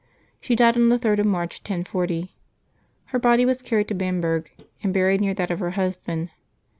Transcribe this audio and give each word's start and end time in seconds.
She 0.39 0.55
died 0.55 0.75
on 0.77 0.89
the 0.89 0.97
3d 0.97 1.19
of 1.19 1.25
March, 1.27 1.59
1040. 1.59 2.33
Her 3.05 3.19
body 3.19 3.45
was 3.45 3.61
carried 3.61 3.87
to 3.89 3.93
Bamberg 3.93 4.49
and 4.81 4.91
buried 4.91 5.21
near 5.21 5.35
that 5.35 5.51
of 5.51 5.59
her 5.59 5.71
husband. 5.77 6.31